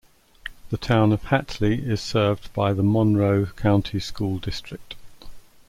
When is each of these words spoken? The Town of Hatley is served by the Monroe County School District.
The 0.71 0.79
Town 0.79 1.11
of 1.11 1.25
Hatley 1.25 1.85
is 1.87 2.01
served 2.01 2.51
by 2.53 2.73
the 2.73 2.81
Monroe 2.81 3.45
County 3.55 3.99
School 3.99 4.39
District. 4.39 4.95